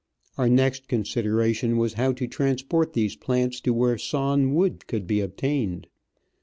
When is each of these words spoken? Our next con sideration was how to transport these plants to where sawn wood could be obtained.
Our 0.35 0.49
next 0.49 0.87
con 0.89 1.03
sideration 1.03 1.77
was 1.77 1.93
how 1.93 2.11
to 2.13 2.25
transport 2.25 2.93
these 2.93 3.15
plants 3.15 3.61
to 3.61 3.71
where 3.71 3.99
sawn 3.99 4.55
wood 4.55 4.87
could 4.87 5.05
be 5.05 5.19
obtained. 5.21 5.85